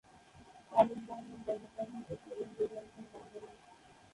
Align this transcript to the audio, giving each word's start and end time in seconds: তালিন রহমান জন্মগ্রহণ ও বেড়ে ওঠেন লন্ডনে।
তালিন 0.71 1.01
রহমান 1.01 1.39
জন্মগ্রহণ 1.45 2.01
ও 2.03 2.53
বেড়ে 2.53 2.75
ওঠেন 2.77 3.05
লন্ডনে। 3.11 3.51